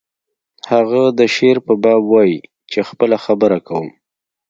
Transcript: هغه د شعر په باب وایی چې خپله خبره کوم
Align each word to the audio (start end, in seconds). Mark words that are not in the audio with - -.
هغه 0.71 1.01
د 1.19 1.21
شعر 1.35 1.57
په 1.67 1.73
باب 1.83 2.01
وایی 2.11 2.39
چې 2.71 2.79
خپله 2.89 3.17
خبره 3.25 3.57
کوم 3.67 3.87